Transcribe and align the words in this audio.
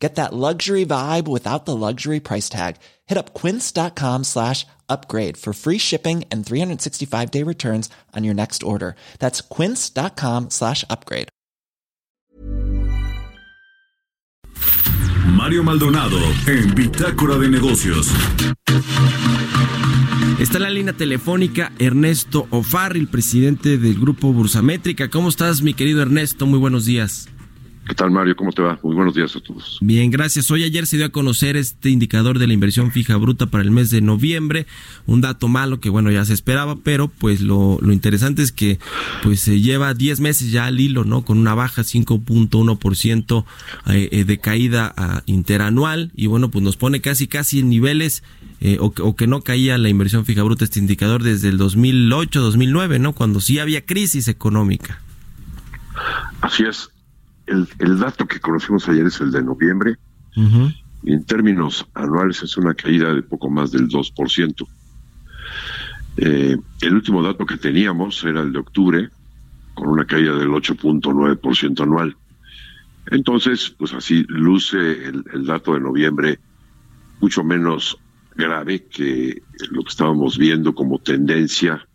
Get 0.00 0.14
that 0.14 0.32
luxury 0.32 0.86
vibe 0.86 1.28
without 1.28 1.66
the 1.66 1.76
luxury 1.76 2.20
price 2.20 2.48
tag. 2.48 2.76
Hit 3.06 3.18
up 3.18 3.34
quince.com 3.34 4.24
slash 4.24 4.66
upgrade 4.88 5.36
for 5.36 5.52
free 5.52 5.78
shipping 5.78 6.24
and 6.32 6.44
365 6.44 7.30
day 7.30 7.44
returns 7.44 7.90
on 8.16 8.24
your 8.24 8.34
next 8.34 8.62
order. 8.62 8.96
That's 9.18 9.42
quince.com 9.42 10.48
slash 10.50 10.84
upgrade. 10.88 11.28
Mario 15.26 15.62
Maldonado 15.62 16.18
en 16.46 16.74
Bitácora 16.74 17.38
de 17.38 17.48
Negocios. 17.48 18.10
Está 20.38 20.56
en 20.56 20.62
la 20.62 20.70
línea 20.70 20.94
telefónica 20.94 21.72
Ernesto 21.78 22.46
Ofarri, 22.50 23.00
el 23.00 23.08
presidente 23.08 23.76
del 23.76 24.00
grupo 24.00 24.32
Bursamétrica. 24.32 25.08
¿Cómo 25.08 25.28
estás, 25.28 25.60
mi 25.62 25.74
querido 25.74 26.02
Ernesto? 26.02 26.46
Muy 26.46 26.58
buenos 26.58 26.86
días. 26.86 27.28
¿Qué 27.90 27.96
tal, 27.96 28.12
Mario? 28.12 28.36
¿Cómo 28.36 28.52
te 28.52 28.62
va? 28.62 28.78
Muy 28.84 28.94
buenos 28.94 29.16
días 29.16 29.34
a 29.34 29.40
todos. 29.40 29.78
Bien, 29.80 30.12
gracias. 30.12 30.48
Hoy 30.52 30.62
ayer 30.62 30.86
se 30.86 30.96
dio 30.96 31.06
a 31.06 31.08
conocer 31.08 31.56
este 31.56 31.90
indicador 31.90 32.38
de 32.38 32.46
la 32.46 32.52
inversión 32.52 32.92
fija 32.92 33.16
bruta 33.16 33.46
para 33.46 33.64
el 33.64 33.72
mes 33.72 33.90
de 33.90 34.00
noviembre, 34.00 34.68
un 35.06 35.20
dato 35.20 35.48
malo 35.48 35.80
que 35.80 35.90
bueno, 35.90 36.12
ya 36.12 36.24
se 36.24 36.32
esperaba, 36.32 36.76
pero 36.76 37.08
pues 37.08 37.40
lo, 37.40 37.80
lo 37.82 37.92
interesante 37.92 38.42
es 38.42 38.52
que 38.52 38.78
pues 39.24 39.40
se 39.40 39.60
lleva 39.60 39.92
10 39.92 40.20
meses 40.20 40.52
ya 40.52 40.66
al 40.66 40.78
hilo, 40.78 41.02
¿no? 41.02 41.24
Con 41.24 41.38
una 41.38 41.54
baja 41.54 41.82
5.1% 41.82 43.44
eh, 43.88 44.08
eh, 44.12 44.24
de 44.24 44.38
caída 44.38 44.94
ah, 44.96 45.24
interanual 45.26 46.12
y 46.14 46.28
bueno, 46.28 46.48
pues 46.48 46.62
nos 46.62 46.76
pone 46.76 47.00
casi 47.00 47.26
casi 47.26 47.58
en 47.58 47.70
niveles 47.70 48.22
eh, 48.60 48.76
o, 48.78 48.94
o, 49.02 49.16
que 49.16 49.26
no 49.26 49.40
caía 49.40 49.78
la 49.78 49.88
inversión 49.88 50.24
fija 50.24 50.44
bruta 50.44 50.62
este 50.62 50.78
indicador 50.78 51.24
desde 51.24 51.48
el 51.48 51.58
2008-2009, 51.58 53.00
¿no? 53.00 53.14
Cuando 53.14 53.40
sí 53.40 53.58
había 53.58 53.84
crisis 53.84 54.28
económica. 54.28 55.02
Así 56.40 56.62
es 56.62 56.88
el, 57.46 57.98
dato 57.98 58.26
que 58.26 58.40
conocimos 58.40 58.88
ayer 58.88 59.06
es 59.06 59.20
el 59.20 59.30
de 59.30 59.42
noviembre. 59.42 59.96
Y 61.02 61.12
en 61.12 61.24
términos 61.24 61.86
anuales 61.94 62.42
es 62.42 62.56
una 62.56 62.74
caída 62.74 63.12
de 63.14 63.22
poco 63.22 63.50
más 63.50 63.72
del 63.72 63.88
2%. 63.88 64.68
Eh, 66.16 66.56
el 66.82 66.94
último 66.94 67.22
dato 67.22 67.46
que 67.46 67.56
teníamos 67.56 68.22
era 68.24 68.42
el 68.42 68.52
de 68.52 68.58
octubre, 68.58 69.08
con 69.74 69.88
una 69.88 70.04
caída 70.04 70.36
del 70.36 70.48
8.9% 70.48 71.82
anual. 71.82 72.16
Entonces, 73.06 73.74
pues 73.78 73.92
así 73.94 74.24
luce 74.28 74.78
el, 74.78 75.24
el, 75.32 75.46
dato 75.46 75.74
de 75.74 75.80
noviembre 75.80 76.38
mucho 77.20 77.42
menos 77.42 77.98
grave 78.36 78.86
que 78.86 79.42
lo 79.70 79.82
que 79.82 79.88
estábamos 79.88 80.38
viendo 80.38 80.74
como 80.74 80.98
tendencia, 80.98 81.86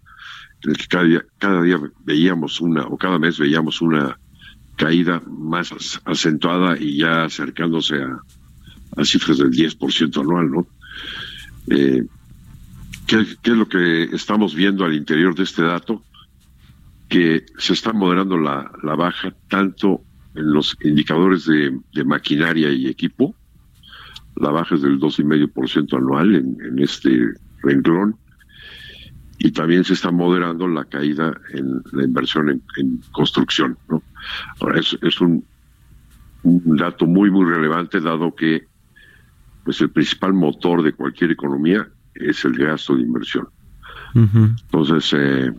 en 0.63 0.71
el 0.71 0.77
que 0.77 0.87
cada 0.87 1.03
día, 1.03 1.25
cada 1.37 1.61
día 1.61 1.79
veíamos 2.03 2.59
una, 2.61 2.83
o 2.87 2.97
cada 2.97 3.19
mes 3.19 3.37
veíamos 3.37 3.81
una 3.81 4.17
caída 4.75 5.21
más 5.27 6.01
acentuada 6.05 6.77
y 6.79 6.97
ya 6.97 7.23
acercándose 7.25 7.95
a, 8.01 8.21
cifras 9.03 9.37
del 9.37 9.51
10% 9.51 10.21
anual, 10.21 10.51
¿no? 10.51 10.67
Eh, 11.67 12.05
¿qué, 13.07 13.19
es 13.19 13.57
lo 13.57 13.67
que 13.67 14.03
estamos 14.03 14.55
viendo 14.55 14.85
al 14.85 14.93
interior 14.93 15.35
de 15.35 15.43
este 15.43 15.63
dato? 15.63 16.01
Que 17.09 17.45
se 17.57 17.73
está 17.73 17.91
moderando 17.91 18.37
la, 18.37 18.71
la 18.83 18.95
baja 18.95 19.33
tanto 19.49 20.01
en 20.33 20.53
los 20.53 20.77
indicadores 20.81 21.45
de, 21.45 21.77
maquinaria 22.05 22.71
y 22.71 22.87
equipo, 22.87 23.35
la 24.37 24.51
baja 24.51 24.75
es 24.75 24.81
del 24.81 24.99
2,5% 24.99 25.97
anual 25.97 26.35
en 26.35 26.79
este 26.79 27.33
renglón, 27.63 28.17
y 29.37 29.51
también 29.51 29.83
se 29.83 29.93
está 29.93 30.11
moderando 30.11 30.67
la 30.67 30.85
caída 30.85 31.33
en 31.53 31.81
la 31.91 32.03
inversión 32.03 32.49
en, 32.49 33.01
construcción. 33.11 33.77
¿no? 33.89 34.01
Ahora, 34.59 34.79
es, 34.79 34.97
es 35.01 35.21
un, 35.21 35.43
un, 36.43 36.77
dato 36.77 37.05
muy, 37.05 37.29
muy 37.29 37.45
relevante, 37.45 37.99
dado 37.99 38.33
que 38.35 38.65
pues 39.63 39.81
el 39.81 39.89
principal 39.89 40.33
motor 40.33 40.83
de 40.83 40.93
cualquier 40.93 41.31
economía 41.31 41.87
es 42.13 42.45
el 42.45 42.53
gasto 42.53 42.95
de 42.95 43.01
inversión. 43.01 43.47
Entonces, 44.13 45.13
eh, 45.17 45.51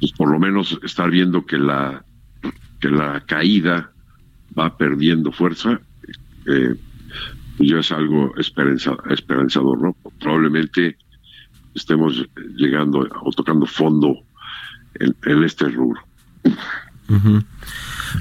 pues 0.00 0.12
por 0.12 0.30
lo 0.30 0.38
menos 0.40 0.76
estar 0.82 1.08
viendo 1.08 1.46
que 1.46 1.56
la, 1.56 2.04
que 2.80 2.88
la 2.88 3.20
caída 3.20 3.92
va 4.58 4.76
perdiendo 4.76 5.30
fuerza, 5.30 5.80
eh, 6.46 6.74
pues 7.56 7.70
ya 7.70 7.78
es 7.78 7.92
algo 7.92 8.34
esperanza, 8.38 8.96
esperanzador, 9.10 9.80
¿no? 9.80 9.96
Probablemente 10.18 10.96
estemos 11.74 12.26
llegando 12.56 13.08
o 13.22 13.30
tocando 13.30 13.66
fondo 13.66 14.18
en, 14.94 15.14
en 15.24 15.42
este 15.44 15.68
rubro. 15.68 16.00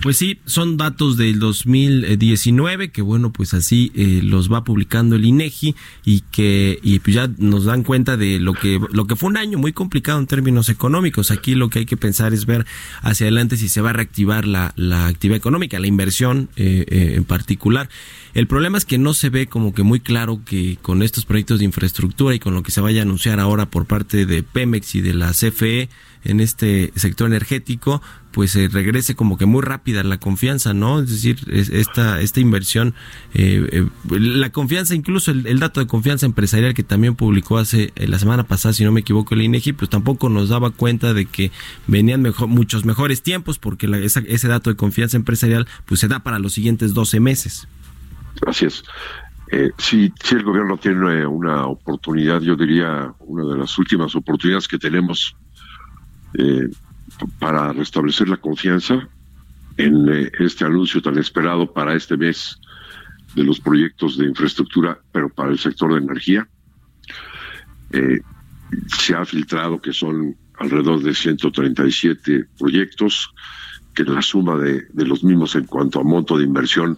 Pues 0.02 0.18
sí, 0.18 0.40
son 0.46 0.78
datos 0.78 1.18
del 1.18 1.40
2019 1.40 2.92
que 2.92 3.02
bueno, 3.02 3.32
pues 3.32 3.54
así 3.54 3.92
eh, 3.96 4.22
los 4.24 4.52
va 4.52 4.64
publicando 4.64 5.16
el 5.16 5.26
INEGI 5.26 5.76
y 6.04 6.22
que 6.32 6.80
y 6.82 7.00
pues 7.00 7.16
ya 7.16 7.30
nos 7.38 7.66
dan 7.66 7.84
cuenta 7.84 8.18
de 8.18 8.40
lo 8.40 8.54
que 8.54 8.80
lo 8.92 9.06
que 9.06 9.16
fue 9.16 9.30
un 9.30 9.38
año 9.38 9.58
muy 9.58 9.74
complicado 9.74 10.20
en 10.20 10.28
términos 10.28 10.70
económicos. 10.70 11.32
Aquí 11.32 11.56
lo 11.56 11.70
que 11.70 11.80
hay 11.80 11.86
que 11.86 11.98
pensar 11.98 12.34
es 12.34 12.46
ver 12.46 12.66
hacia 13.02 13.26
adelante 13.26 13.58
si 13.58 13.70
se 13.70 13.82
va 13.82 13.92
a 13.92 13.94
reactivar 13.94 14.46
la, 14.46 14.74
la 14.76 15.08
actividad 15.08 15.38
económica, 15.38 15.80
la 15.80 15.88
inversión 15.88 16.50
eh, 16.56 16.86
eh, 16.88 17.14
en 17.16 17.24
particular. 17.24 17.90
El 18.34 18.48
problema 18.48 18.78
es 18.78 18.86
que 18.86 18.98
no 18.98 19.14
se 19.14 19.30
ve 19.30 19.48
como 19.48 19.74
que 19.74 19.84
muy 19.84 20.02
claro 20.02 20.42
que 20.44 20.78
con 20.82 21.04
estos 21.04 21.26
proyectos 21.26 21.60
de 21.60 21.66
infraestructura 21.66 22.36
y 22.36 22.40
con 22.40 22.54
lo 22.54 22.64
que 22.64 22.72
se 22.72 22.82
vaya 22.82 23.00
a 23.00 23.04
anunciar 23.04 23.40
ahora 23.40 23.68
por 23.68 23.86
parte 23.86 24.26
de 24.26 24.44
Pemex 24.44 24.96
y 24.96 25.02
de 25.02 25.14
la 25.14 25.32
CFE 25.32 25.90
en 26.26 26.40
este 26.42 26.92
sector 26.96 27.28
energético, 27.28 28.02
pues 28.36 28.52
se 28.52 28.68
regrese 28.68 29.16
como 29.16 29.38
que 29.38 29.46
muy 29.46 29.62
rápida 29.62 30.04
la 30.04 30.20
confianza, 30.20 30.74
¿no? 30.74 31.00
Es 31.00 31.10
decir, 31.10 31.38
esta, 31.48 32.20
esta 32.20 32.42
inversión, 32.42 32.94
eh, 33.34 33.66
eh, 33.72 33.88
la 34.10 34.50
confianza, 34.50 34.94
incluso 34.94 35.32
el, 35.32 35.58
dato 35.58 35.80
de 35.80 35.88
confianza 35.88 36.26
empresarial 36.26 36.74
que 36.74 36.84
también 36.84 37.16
publicó 37.16 37.60
hace 37.60 37.94
eh, 37.96 38.10
la 38.10 38.20
semana 38.20 38.44
pasada, 38.44 38.74
si 38.74 38.84
no 38.84 38.92
me 38.92 39.00
equivoco, 39.00 39.36
el 39.36 39.42
INEGI, 39.42 39.72
pues 39.72 39.90
tampoco 39.90 40.28
nos 40.28 40.50
daba 40.50 40.72
cuenta 40.72 41.14
de 41.14 41.28
que 41.28 41.54
venían 41.88 42.22
mejor, 42.22 42.50
muchos 42.50 42.84
mejores 42.84 43.24
tiempos, 43.24 43.58
porque 43.58 43.88
la, 43.88 44.00
ese 44.00 44.48
dato 44.50 44.70
de 44.70 44.76
confianza 44.76 45.16
empresarial, 45.16 45.66
pues 45.86 46.02
se 46.02 46.10
da 46.10 46.20
para 46.20 46.38
los 46.38 46.52
siguientes 46.52 46.94
12 46.94 47.22
meses. 47.22 47.70
Así 48.46 48.66
es. 48.66 48.84
Eh, 49.50 49.72
si, 49.78 50.12
si 50.22 50.36
el 50.36 50.44
gobierno 50.44 50.76
tiene 50.76 51.26
una 51.26 51.68
oportunidad, 51.68 52.42
yo 52.42 52.58
diría 52.58 53.14
una 53.20 53.46
de 53.46 53.60
las 53.60 53.78
últimas 53.78 54.14
oportunidades 54.14 54.68
que 54.68 54.78
tenemos 54.78 55.38
eh, 56.38 56.68
para 57.40 57.74
restablecer 57.74 58.30
la 58.30 58.38
confianza 58.38 59.08
en 59.78 60.10
eh, 60.10 60.32
este 60.40 60.66
anuncio 60.66 61.02
tan 61.02 61.18
esperado 61.18 61.72
para 61.72 61.96
este 61.96 62.18
mes 62.18 62.60
de 63.36 63.44
los 63.44 63.60
proyectos 63.60 64.18
de 64.18 64.26
infraestructura, 64.26 64.98
pero 65.12 65.30
para 65.30 65.52
el 65.52 65.60
sector 65.60 65.94
de 65.94 66.00
energía. 66.00 66.48
Eh, 67.92 68.20
se 68.98 69.14
ha 69.14 69.26
filtrado 69.26 69.82
que 69.82 69.94
son 69.94 70.36
alrededor 70.58 71.02
de 71.04 71.14
137 71.14 72.46
proyectos, 72.58 73.30
que 73.94 74.04
la 74.04 74.22
suma 74.22 74.58
de, 74.58 74.86
de 74.92 75.06
los 75.06 75.24
mismos 75.24 75.56
en 75.56 75.66
cuanto 75.66 76.00
a 76.00 76.04
monto 76.04 76.38
de 76.38 76.46
inversión 76.46 76.98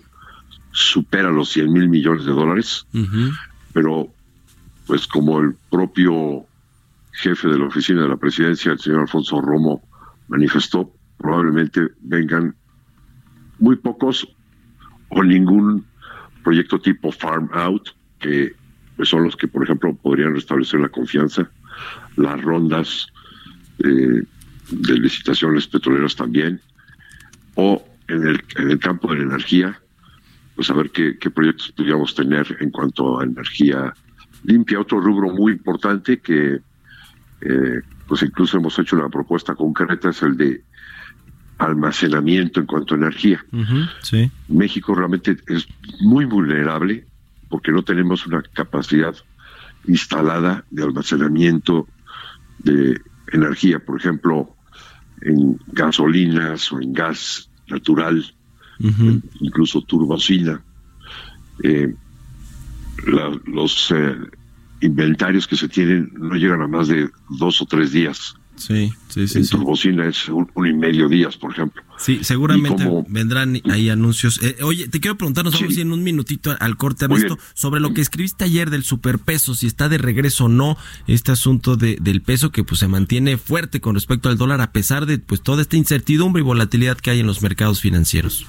supera 0.71 1.31
los 1.31 1.49
100 1.49 1.73
mil 1.73 1.89
millones 1.89 2.25
de 2.25 2.31
dólares, 2.31 2.85
pero 3.73 4.13
pues 4.85 5.07
como 5.07 5.39
el 5.39 5.55
propio 5.71 6.45
jefe 7.13 7.47
de 7.47 7.57
la 7.57 7.65
oficina 7.65 8.03
de 8.03 8.09
la 8.09 8.17
presidencia, 8.17 8.71
el 8.71 8.79
señor 8.79 9.01
Alfonso 9.01 9.41
Romo, 9.41 9.81
manifestó, 10.27 10.93
probablemente 11.17 11.87
vengan 12.01 12.55
muy 13.59 13.75
pocos 13.75 14.27
o 15.09 15.23
ningún 15.23 15.85
proyecto 16.43 16.79
tipo 16.79 17.11
Farm 17.11 17.49
Out, 17.53 17.89
que 18.19 18.53
pues, 18.95 19.09
son 19.09 19.23
los 19.23 19.35
que, 19.35 19.47
por 19.47 19.63
ejemplo, 19.63 19.95
podrían 19.95 20.33
restablecer 20.33 20.79
la 20.79 20.89
confianza, 20.89 21.49
las 22.15 22.41
rondas 22.41 23.07
eh, 23.79 24.23
de 24.69 24.93
licitaciones 24.93 25.67
petroleras 25.67 26.15
también, 26.15 26.59
o 27.55 27.83
en 28.07 28.27
el, 28.27 28.43
en 28.57 28.71
el 28.71 28.79
campo 28.79 29.09
de 29.11 29.17
la 29.17 29.23
energía, 29.23 29.79
pues 30.55 30.69
a 30.69 30.73
ver 30.73 30.89
qué, 30.89 31.29
proyectos 31.29 31.71
podríamos 31.71 32.15
tener 32.15 32.57
en 32.59 32.71
cuanto 32.71 33.19
a 33.19 33.23
energía 33.23 33.93
limpia. 34.43 34.79
Otro 34.79 34.99
rubro 34.99 35.29
muy 35.29 35.51
importante 35.53 36.19
que 36.19 36.59
eh, 37.41 37.81
pues 38.07 38.23
incluso 38.23 38.57
hemos 38.57 38.77
hecho 38.79 38.95
una 38.95 39.09
propuesta 39.09 39.55
concreta, 39.55 40.09
es 40.09 40.21
el 40.21 40.37
de 40.37 40.63
almacenamiento 41.57 42.59
en 42.59 42.65
cuanto 42.65 42.93
a 42.93 42.97
energía. 42.97 43.43
sí. 44.01 44.31
México 44.47 44.93
realmente 44.93 45.37
es 45.47 45.67
muy 46.01 46.25
vulnerable 46.25 47.05
porque 47.49 47.71
no 47.71 47.83
tenemos 47.83 48.25
una 48.27 48.41
capacidad 48.41 49.15
instalada 49.87 50.65
de 50.69 50.83
almacenamiento 50.83 51.87
de 52.59 52.99
energía. 53.31 53.79
Por 53.79 53.99
ejemplo, 53.99 54.55
en 55.21 55.59
gasolinas 55.67 56.71
o 56.71 56.81
en 56.81 56.93
gas 56.93 57.49
natural, 57.67 58.23
incluso 59.39 59.81
turbocina. 59.81 60.61
Eh, 61.63 61.93
los 63.05 63.91
eh, 63.91 64.15
inventarios 64.81 65.47
que 65.47 65.55
se 65.55 65.67
tienen 65.67 66.11
no 66.17 66.35
llegan 66.35 66.61
a 66.61 66.67
más 66.67 66.87
de 66.87 67.09
dos 67.29 67.61
o 67.61 67.65
tres 67.65 67.91
días. 67.91 68.35
Sí, 68.57 68.91
sí, 69.09 69.27
sí. 69.27 69.37
En 69.37 69.47
turbocina 69.47 70.07
es 70.07 70.27
un, 70.29 70.49
y 70.55 70.73
medio 70.73 71.07
días, 71.07 71.37
por 71.37 71.51
ejemplo. 71.51 71.83
Sí, 71.99 72.23
seguramente 72.23 72.85
vendrán 73.07 73.61
ahí 73.69 73.89
anuncios. 73.89 74.41
Eh, 74.41 74.57
oye, 74.63 74.87
te 74.87 74.99
quiero 74.99 75.15
preguntar, 75.15 75.45
nos 75.45 75.59
vamos 75.59 75.77
en 75.77 75.91
un 75.91 76.03
minutito 76.03 76.55
al 76.59 76.75
corte, 76.75 77.05
Ernesto, 77.05 77.37
sobre 77.53 77.79
lo 77.79 77.93
que 77.93 78.01
escribiste 78.01 78.45
ayer 78.45 78.71
del 78.71 78.83
superpeso, 78.83 79.53
si 79.53 79.67
está 79.67 79.89
de 79.89 79.99
regreso 79.99 80.45
o 80.45 80.49
no 80.49 80.75
este 81.05 81.31
asunto 81.31 81.75
de, 81.75 81.97
del 82.01 82.21
peso 82.21 82.51
que 82.51 82.63
pues 82.63 82.79
se 82.79 82.87
mantiene 82.87 83.37
fuerte 83.37 83.79
con 83.79 83.93
respecto 83.93 84.27
al 84.27 84.37
dólar 84.37 84.59
a 84.61 84.71
pesar 84.71 85.05
de 85.05 85.19
pues 85.19 85.41
toda 85.43 85.61
esta 85.61 85.77
incertidumbre 85.77 86.41
y 86.41 86.43
volatilidad 86.43 86.97
que 86.97 87.11
hay 87.11 87.19
en 87.19 87.27
los 87.27 87.43
mercados 87.43 87.79
financieros. 87.79 88.47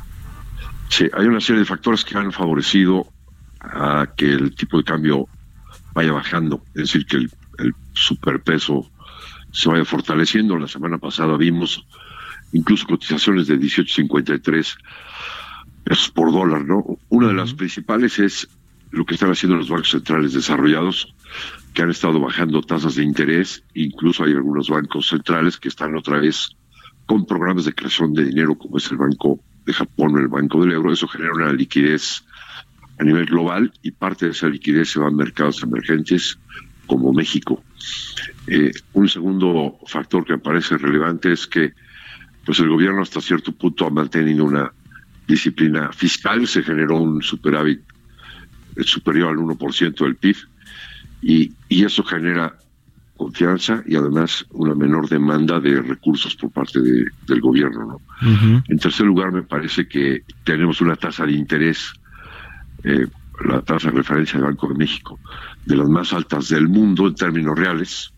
Sí, 0.89 1.05
hay 1.13 1.27
una 1.27 1.41
serie 1.41 1.61
de 1.61 1.67
factores 1.67 2.05
que 2.05 2.17
han 2.17 2.33
favorecido 2.33 3.13
a 3.61 4.07
que 4.17 4.33
el 4.33 4.55
tipo 4.55 4.79
de 4.79 4.85
cambio 4.85 5.29
vaya 5.99 6.13
bajando, 6.13 6.63
es 6.69 6.83
decir, 6.83 7.07
que 7.07 7.17
el, 7.17 7.31
el 7.59 7.75
superpeso 7.93 8.89
se 9.51 9.69
vaya 9.69 9.85
fortaleciendo. 9.85 10.57
La 10.57 10.69
semana 10.69 10.99
pasada 10.99 11.37
vimos 11.37 11.85
incluso 12.53 12.87
cotizaciones 12.87 13.49
de 13.49 13.59
18.53 13.59 14.77
pesos 15.83 16.11
por 16.11 16.31
dólar, 16.31 16.65
¿no? 16.65 16.85
Una 17.09 17.27
de 17.29 17.35
las 17.35 17.53
principales 17.53 18.21
es 18.21 18.49
lo 18.93 19.05
que 19.05 19.15
están 19.15 19.33
haciendo 19.33 19.57
los 19.57 19.69
bancos 19.69 19.91
centrales 19.91 20.35
desarrollados, 20.35 21.13
que 21.75 21.83
han 21.83 21.91
estado 21.91 22.21
bajando 22.21 22.63
tasas 22.63 22.95
de 22.95 23.03
interés, 23.03 23.65
incluso 23.75 24.23
hay 24.23 24.35
algunos 24.35 24.71
bancos 24.71 25.09
centrales 25.09 25.57
que 25.57 25.69
están 25.69 25.97
otra 25.97 26.21
vez 26.21 26.51
con 27.07 27.27
programas 27.27 27.65
de 27.65 27.75
creación 27.75 28.15
de 28.15 28.25
dinero, 28.25 28.57
como 28.57 28.79
es 28.79 28.89
el 28.93 28.99
Banco 28.99 29.41
de 29.67 29.73
Japón 29.73 30.15
o 30.15 30.19
el 30.21 30.29
Banco 30.29 30.61
del 30.61 30.75
Euro. 30.75 30.93
Eso 30.93 31.09
genera 31.09 31.33
una 31.35 31.53
liquidez 31.53 32.23
a 32.99 33.05
nivel 33.05 33.27
global 33.27 33.73
y 33.83 33.91
parte 33.91 34.27
de 34.27 34.33
esa 34.33 34.49
liquidez 34.49 34.91
se 34.91 35.01
va 35.01 35.09
a 35.09 35.11
mercados 35.11 35.63
emergentes 35.63 36.39
como 36.87 37.13
México. 37.13 37.63
Eh, 38.47 38.73
un 38.95 39.09
segundo 39.09 39.79
factor 39.87 40.25
que 40.25 40.33
me 40.33 40.39
parece 40.39 40.79
relevante 40.79 41.33
es 41.33 41.47
que 41.47 41.73
pues 42.45 42.61
el 42.61 42.69
gobierno 42.69 43.03
hasta 43.03 43.21
cierto 43.21 43.53
punto 43.53 43.87
ha 43.87 43.91
mantenido 43.91 44.45
una 44.45 44.73
disciplina 45.27 45.93
fiscal, 45.93 46.47
se 46.47 46.63
generó 46.63 46.97
un 46.97 47.23
superávit 47.23 47.81
superior 48.79 49.31
al 49.31 49.37
1% 49.37 49.99
del 49.99 50.17
PIB 50.17 50.37
y, 51.21 51.53
y 51.69 51.85
eso 51.85 52.03
genera 52.03 52.57
confianza 53.19 53.83
y 53.87 53.97
además 53.97 54.47
una 54.51 54.75
menor 54.75 55.09
demanda 55.09 55.61
de 55.61 55.83
recursos 55.83 56.35
por 56.37 56.51
parte 56.51 56.81
del 56.81 57.41
gobierno. 57.41 58.01
En 58.23 58.79
tercer 58.79 59.05
lugar, 59.07 59.33
me 59.33 59.43
parece 59.43 59.87
que 59.87 60.23
tenemos 60.45 60.81
una 60.81 60.97
tasa 60.97 61.27
de 61.27 61.33
interés, 61.33 61.93
eh, 62.85 63.07
la 63.45 63.61
tasa 63.63 63.91
de 63.91 63.99
referencia 63.99 64.39
del 64.39 64.49
Banco 64.49 64.69
de 64.69 64.75
México, 64.75 65.19
de 65.65 65.77
las 65.77 65.89
más 65.89 66.13
altas 66.13 66.49
del 66.49 66.69
mundo 66.69 67.07
en 67.07 67.15
términos 67.15 67.59
reales. 67.59 68.13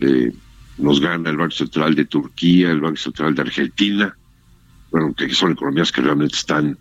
Eh, 0.00 0.32
nos 0.78 1.00
gana 1.00 1.30
el 1.30 1.36
Banco 1.36 1.52
Central 1.52 1.94
de 1.94 2.06
Turquía, 2.06 2.70
el 2.70 2.80
Banco 2.80 2.96
Central 2.96 3.34
de 3.34 3.42
Argentina, 3.42 4.16
bueno, 4.90 5.14
que 5.14 5.32
son 5.32 5.52
economías 5.52 5.92
que 5.92 6.02
realmente 6.02 6.36
están 6.36 6.76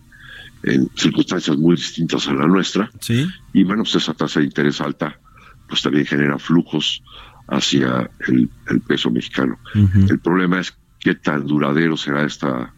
en 0.63 0.89
circunstancias 0.95 1.57
muy 1.57 1.75
distintas 1.75 2.27
a 2.27 2.33
la 2.33 2.47
nuestra. 2.47 2.89
Sí. 2.99 3.27
Y 3.53 3.63
bueno, 3.63 3.83
pues 3.83 3.95
esa 3.95 4.13
tasa 4.13 4.39
de 4.39 4.45
interés 4.45 4.81
alta, 4.81 5.19
pues 5.67 5.81
también 5.81 6.05
genera 6.05 6.37
flujos 6.37 7.03
hacia 7.47 8.09
el, 8.27 8.49
peso 8.87 9.11
mexicano. 9.11 9.59
El 9.73 10.19
problema 10.19 10.59
es 10.59 10.73
qué 10.99 11.15
tan 11.15 11.45
duradero 11.45 11.97
será 11.97 12.23
esta 12.23 12.73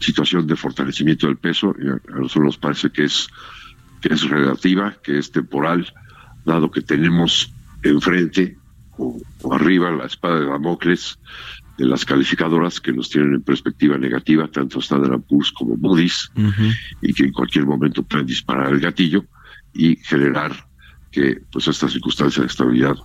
situación 0.00 0.46
de 0.46 0.56
fortalecimiento 0.56 1.26
del 1.26 1.36
peso. 1.36 1.74
Y 1.78 1.88
a 1.88 2.16
nosotros 2.16 2.44
nos 2.44 2.58
parece 2.58 2.90
que 2.90 3.04
es, 3.04 3.28
que 4.00 4.12
es 4.14 4.28
relativa, 4.28 4.96
que 5.02 5.18
es 5.18 5.30
temporal, 5.30 5.92
dado 6.44 6.70
que 6.70 6.82
tenemos 6.82 7.52
enfrente 7.82 8.56
o, 8.96 9.20
arriba 9.52 9.90
la 9.90 10.06
espada 10.06 10.40
de 10.40 10.46
Damocles 10.46 11.18
de 11.78 11.86
las 11.86 12.04
calificadoras 12.04 12.78
que 12.80 12.92
nos 12.92 13.08
tienen 13.08 13.34
en 13.34 13.42
perspectiva 13.42 13.96
negativa, 13.96 14.48
tanto 14.48 14.80
Standard 14.80 15.22
Poor's 15.22 15.50
como 15.52 15.76
Moody's, 15.76 16.30
y 17.00 17.14
que 17.14 17.24
en 17.24 17.32
cualquier 17.32 17.64
momento 17.64 18.02
pueden 18.02 18.26
disparar 18.26 18.70
el 18.72 18.80
gatillo 18.80 19.24
y 19.72 19.96
generar 19.96 20.52
que 21.10 21.40
pues 21.50 21.68
esta 21.68 21.88
circunstancia 21.88 22.42
de 22.42 22.48
estabilidad 22.48 22.96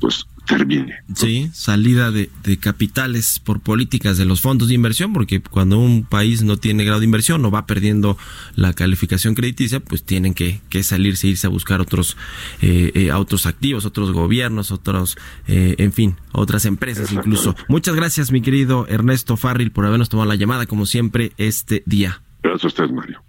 pues 0.00 0.24
termine. 0.46 0.94
Sí, 1.14 1.50
salida 1.52 2.10
de, 2.10 2.30
capitales 2.60 3.38
por 3.38 3.60
políticas 3.60 4.18
de 4.18 4.24
los 4.24 4.40
fondos 4.40 4.68
de 4.68 4.74
inversión, 4.74 5.12
porque 5.12 5.40
cuando 5.40 5.78
un 5.78 6.04
país 6.04 6.42
no 6.42 6.56
tiene 6.56 6.84
grado 6.84 7.00
de 7.00 7.06
inversión 7.06 7.44
o 7.44 7.50
va 7.50 7.66
perdiendo 7.66 8.18
la 8.54 8.72
calificación 8.72 9.34
crediticia, 9.34 9.80
pues 9.80 10.04
tienen 10.04 10.34
que, 10.34 10.60
que 10.68 10.82
salirse, 10.82 11.28
irse 11.28 11.46
a 11.46 11.50
buscar 11.50 11.80
otros, 11.80 12.16
eh, 12.60 12.92
eh 12.94 13.12
otros 13.12 13.46
activos, 13.46 13.84
otros 13.84 14.12
gobiernos, 14.12 14.70
otros, 14.70 15.16
eh, 15.46 15.76
en 15.78 15.92
fin, 15.92 16.16
otras 16.32 16.64
empresas 16.66 17.12
incluso. 17.12 17.54
Muchas 17.68 17.94
gracias, 17.94 18.32
mi 18.32 18.42
querido 18.42 18.86
Ernesto 18.88 19.36
Farril, 19.36 19.70
por 19.72 19.86
habernos 19.86 20.08
tomado 20.08 20.28
la 20.28 20.36
llamada, 20.36 20.66
como 20.66 20.86
siempre, 20.86 21.32
este 21.38 21.82
día. 21.86 22.22
Gracias 22.42 22.64
a 22.64 22.66
usted, 22.68 22.90
Mario. 22.90 23.22